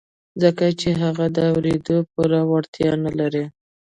ځکه 0.43 0.65
چې 0.79 0.89
هغه 1.01 1.25
د 1.35 1.37
اورېدو 1.53 1.97
پوره 2.11 2.41
وړتيا 2.49 2.91
نه 3.05 3.11
لري. 3.19 3.43